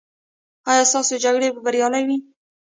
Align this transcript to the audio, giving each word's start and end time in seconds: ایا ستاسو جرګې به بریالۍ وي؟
ایا 0.69 0.83
ستاسو 0.91 1.15
جرګې 1.23 1.49
به 1.53 1.61
بریالۍ 1.65 2.03
وي؟ 2.07 2.17